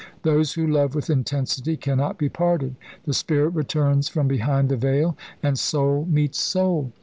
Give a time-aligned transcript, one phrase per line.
[0.23, 2.75] Those who love with intensity cannot be parted.
[3.03, 6.91] The spirit returns from behind the veil, and soul meets soul.